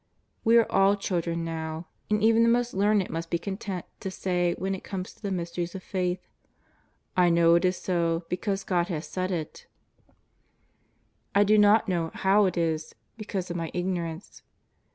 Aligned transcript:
We 0.43 0.57
are 0.57 0.65
all 0.71 0.95
children 0.95 1.45
now, 1.45 1.85
and 2.09 2.23
even 2.23 2.41
the 2.41 2.49
most 2.49 2.73
learned 2.73 3.07
must 3.11 3.29
be 3.29 3.37
content 3.37 3.85
to 3.99 4.09
say 4.09 4.55
when 4.57 4.73
it 4.73 4.83
comes 4.83 5.13
to 5.13 5.21
the 5.21 5.29
mysteries 5.29 5.75
of 5.75 5.83
faith:" 5.83 6.27
I 7.15 7.29
know 7.29 7.53
it 7.53 7.65
is 7.65 7.77
so, 7.77 8.25
because 8.27 8.63
God 8.63 8.87
has 8.87 9.05
said 9.05 9.29
it. 9.29 9.67
I 11.35 11.43
JESUS 11.43 11.53
OF 11.53 11.59
NAZAEETH. 11.59 11.61
129 11.61 11.61
do 11.61 11.61
not 11.61 11.87
know 11.87 12.11
how 12.19 12.45
it 12.47 12.57
is, 12.57 12.95
because 13.15 13.51
of 13.51 13.57
my 13.57 13.69
ignorance. 13.75 14.41